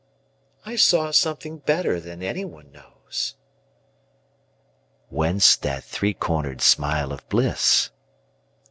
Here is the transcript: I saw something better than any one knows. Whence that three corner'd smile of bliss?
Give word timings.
I 0.65 0.77
saw 0.77 1.11
something 1.11 1.59
better 1.59 1.99
than 1.99 2.23
any 2.23 2.43
one 2.43 2.71
knows. 2.71 3.35
Whence 5.09 5.55
that 5.57 5.83
three 5.83 6.15
corner'd 6.15 6.61
smile 6.61 7.11
of 7.13 7.29
bliss? 7.29 7.91